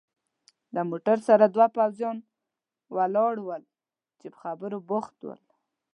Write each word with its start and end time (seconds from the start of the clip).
له 0.73 0.81
موټر 0.89 1.17
سره 1.27 1.45
دوه 1.55 1.67
پوځیان 1.75 2.17
ولاړ 2.95 3.33
ول 3.41 3.63
چې 4.19 4.27
په 4.33 4.37
خبرو 4.43 4.77
بوخت 4.89 5.15
ول. 5.23 5.41